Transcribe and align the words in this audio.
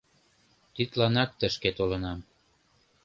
Тидланак 0.73 1.29
тышке 1.39 1.69
толынам. 1.77 2.19